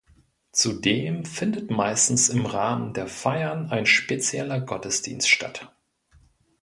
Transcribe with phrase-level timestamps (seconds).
[0.51, 5.71] Zudem findet meistens im Rahmen der Feiern ein spezieller Gottesdienst statt.